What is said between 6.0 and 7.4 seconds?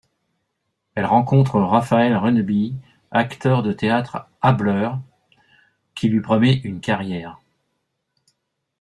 lui promet une carrière.